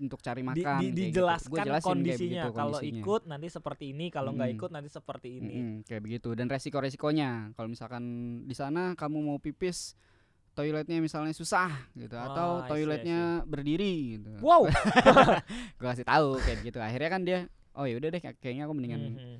Untuk 0.00 0.18
cari 0.18 0.40
Di, 0.40 0.48
makan 0.48 0.80
di- 0.80 0.88
kayak 0.88 0.96
gitu. 0.96 1.00
Dijelaskan 1.12 1.60
jelasin 1.60 1.68
kayak 1.68 1.84
kondisinya. 1.86 2.42
begitu 2.42 2.56
Kalau 2.56 2.78
ikut 2.82 3.22
nanti 3.24 3.46
seperti 3.46 3.84
ini, 3.88 4.06
kalau 4.08 4.30
nggak 4.32 4.48
Mm-mm. 4.48 4.58
ikut 4.58 4.70
nanti 4.70 4.88
seperti 4.88 5.28
ini. 5.34 5.54
Mm-mm, 5.54 5.74
kayak 5.84 6.02
begitu 6.02 6.28
dan 6.32 6.46
resiko-resikonya 6.46 7.30
kalau 7.52 7.68
misalkan 7.68 8.02
di 8.42 8.52
sana 8.52 8.92
kamu 8.94 9.18
mau 9.20 9.36
pipis 9.36 9.92
toiletnya 10.50 10.98
misalnya 10.98 11.30
susah 11.30 11.70
gitu 11.94 12.16
atau 12.16 12.58
Oh, 12.58 12.60
I 12.60 12.66
see, 12.66 12.68
toiletnya 12.74 13.20
berdiri 13.44 13.92
gitu. 14.16 14.30
wow 14.40 14.66
Gue 15.78 15.86
kasih 15.86 16.02
tahu 16.02 16.36
kayak 16.38 16.58
gitu. 16.64 16.78
Akhirnya 16.78 17.08
kan 17.08 17.22
dia 17.22 17.38
oh 17.72 17.84
ya 17.84 17.94
udah 17.96 18.08
deh 18.08 18.20
kayaknya 18.34 18.64
aku 18.64 18.74
mendingan 18.74 19.00
Mhm. 19.14 19.36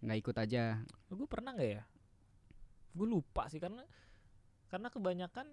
nggak 0.00 0.18
ikut 0.20 0.36
aja. 0.38 0.84
gue 1.08 1.26
pernah 1.26 1.50
nggak 1.52 1.70
ya 1.70 1.82
gue 2.92 3.06
lupa 3.08 3.48
sih 3.48 3.58
karena 3.58 3.82
karena 4.68 4.86
kebanyakan 4.86 5.46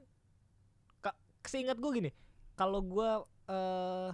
kak 0.99 1.15
seingat 1.43 1.77
gue 1.77 1.91
gini 1.91 2.11
kalau 2.53 2.81
gue 2.81 3.09
eh 3.47 4.09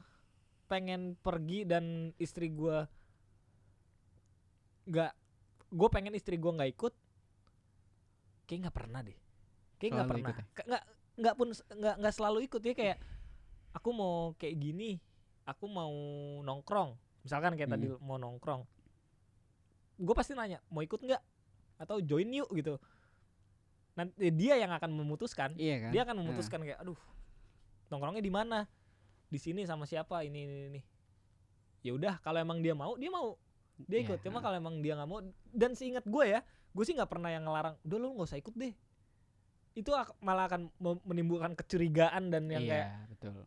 pengen 0.68 1.16
pergi 1.18 1.64
dan 1.64 2.12
istri 2.20 2.52
gue 2.52 2.84
nggak 4.88 5.12
gue 5.68 5.90
pengen 5.92 6.16
istri 6.16 6.40
gue 6.40 6.52
nggak 6.52 6.72
ikut 6.76 6.94
kayak 8.48 8.60
nggak 8.68 8.76
pernah 8.76 9.00
deh. 9.04 9.18
Kayak 9.78 9.92
nggak 9.92 10.08
pernah. 10.08 10.32
ya? 10.32 10.44
Nggak 10.64 10.84
nggak 11.18 11.34
pun 11.36 11.48
nggak 11.52 11.96
nggak 12.00 12.14
selalu 12.16 12.38
ikut 12.48 12.62
ya 12.64 12.74
kayak 12.78 12.98
aku 13.76 13.90
mau 13.92 14.32
kayak 14.40 14.56
gini 14.56 15.00
aku 15.44 15.66
mau 15.68 15.92
nongkrong. 16.44 16.96
Misalkan 17.24 17.60
kayak 17.60 17.72
tadi 17.76 17.92
Hmm. 17.92 18.00
mau 18.00 18.16
nongkrong. 18.16 18.64
Gue 20.00 20.16
pasti 20.16 20.32
nanya 20.36 20.64
mau 20.72 20.80
ikut 20.80 21.04
nggak? 21.04 21.22
Atau 21.84 22.00
join 22.00 22.32
yuk 22.32 22.48
gitu. 22.56 22.80
Nanti 23.98 24.30
dia 24.32 24.56
yang 24.56 24.72
akan 24.72 24.94
memutuskan. 24.94 25.52
Iya 25.60 25.90
kan? 25.90 25.92
dia 25.92 26.02
akan 26.08 26.16
memutuskan 26.24 26.60
kayak 26.64 26.80
aduh 26.80 26.98
nongkrongnya 27.88 28.24
di 28.24 28.32
mana 28.32 28.68
di 29.28 29.38
sini 29.38 29.64
sama 29.64 29.84
siapa 29.84 30.24
ini 30.24 30.40
ini 30.44 30.56
ini 30.70 30.82
ya 31.82 31.92
udah 31.94 32.20
kalau 32.20 32.40
emang 32.40 32.60
dia 32.60 32.72
mau 32.72 32.96
dia 32.96 33.08
mau 33.08 33.36
dia 33.78 34.00
ikut 34.02 34.20
cuma 34.20 34.40
ha. 34.40 34.44
kalau 34.44 34.56
emang 34.58 34.80
dia 34.80 34.96
nggak 34.96 35.06
mau 35.06 35.20
dan 35.52 35.72
seingat 35.72 36.04
gue 36.04 36.26
ya 36.28 36.40
gue 36.72 36.84
sih 36.84 36.94
nggak 36.94 37.08
pernah 37.08 37.30
yang 37.30 37.44
ngelarang 37.44 37.76
udah 37.82 37.98
lu 37.98 38.08
nggak 38.16 38.28
usah 38.28 38.40
ikut 38.40 38.56
deh 38.56 38.74
itu 39.74 39.92
ak- 39.94 40.18
malah 40.20 40.50
akan 40.50 40.74
menimbulkan 41.06 41.54
kecurigaan 41.54 42.34
dan 42.34 42.50
yang 42.50 42.66
iya, 42.66 42.72
kayak 42.74 42.88
betul. 43.14 43.46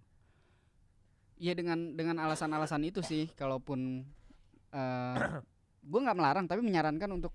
Iya 1.35 1.53
dengan 1.57 1.97
dengan 1.97 2.21
alasan-alasan 2.21 2.85
itu 2.85 3.01
sih 3.01 3.27
kalaupun 3.35 4.05
eh 4.71 5.17
gue 5.91 6.01
nggak 6.01 6.15
melarang 6.15 6.45
tapi 6.45 6.61
menyarankan 6.61 7.11
untuk 7.11 7.33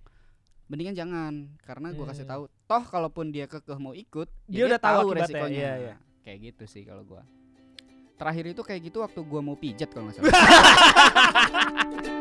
mendingan 0.66 0.96
jangan 0.96 1.34
karena 1.60 1.92
gue 1.92 2.06
kasih 2.06 2.24
Hmm. 2.24 2.32
tahu 2.32 2.44
toh 2.66 2.84
kalaupun 2.86 3.30
dia 3.30 3.46
kekeh 3.46 3.76
mau 3.76 3.92
ikut 3.92 4.30
Dia 4.48 4.64
ya 4.64 4.66
udah 4.70 4.80
tahu 4.80 5.00
akibatnya, 5.10 5.22
resikonya 5.28 5.58
iya, 5.60 5.74
iya. 5.78 5.96
kayak 6.22 6.40
gitu 6.54 6.64
sih 6.66 6.82
kalau 6.82 7.04
gua 7.04 7.22
terakhir 8.16 8.56
itu 8.56 8.62
kayak 8.64 8.82
gitu 8.88 9.04
waktu 9.04 9.20
gua 9.28 9.42
mau 9.44 9.56
pijat 9.60 9.92
kalau 9.92 10.08
nggak 10.08 10.16
salah 10.20 10.32